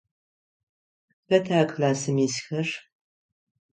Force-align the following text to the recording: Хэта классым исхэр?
Хэта 1.27 1.59
классым 1.71 2.17
исхэр? 2.25 2.67